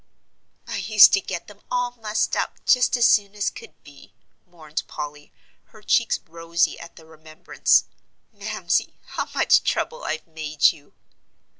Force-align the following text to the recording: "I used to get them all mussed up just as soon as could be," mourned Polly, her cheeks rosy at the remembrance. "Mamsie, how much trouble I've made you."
"I 0.67 0.77
used 0.77 1.13
to 1.13 1.21
get 1.21 1.45
them 1.45 1.61
all 1.69 1.91
mussed 1.91 2.35
up 2.35 2.65
just 2.65 2.97
as 2.97 3.05
soon 3.05 3.35
as 3.35 3.51
could 3.51 3.83
be," 3.83 4.15
mourned 4.47 4.81
Polly, 4.87 5.31
her 5.65 5.83
cheeks 5.83 6.19
rosy 6.27 6.79
at 6.79 6.95
the 6.95 7.05
remembrance. 7.05 7.83
"Mamsie, 8.33 8.95
how 9.09 9.27
much 9.35 9.63
trouble 9.63 10.03
I've 10.03 10.25
made 10.25 10.71
you." 10.71 10.93